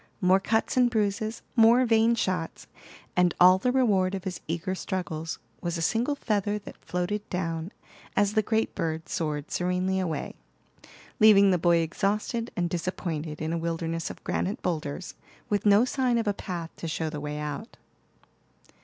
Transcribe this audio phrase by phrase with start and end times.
[0.19, 2.65] More cuts and bruises, more vain shots,
[3.15, 7.71] and all the reward of his eager struggles was a single feather that floated down
[8.17, 10.33] as the great bird soared serenely away,
[11.19, 15.13] leaving the boy exhausted and disappointed in a wilderness of granite boulders,
[15.49, 17.77] with no sign of a path to show the way out.